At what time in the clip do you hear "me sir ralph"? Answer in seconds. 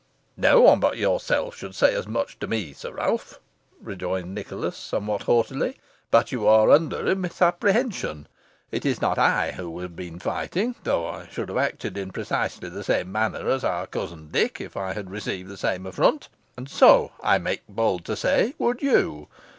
2.47-3.39